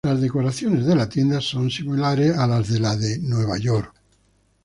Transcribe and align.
Las 0.03 0.19
decoraciones 0.19 0.87
de 0.87 0.95
la 0.95 1.07
tienda 1.07 1.39
son 1.39 1.69
similares 1.69 2.35
a 2.35 2.47
las 2.47 2.67
de 2.69 2.79
la 2.79 2.95
de 2.97 3.19
Nueva 3.19 3.59
York. 3.59 3.93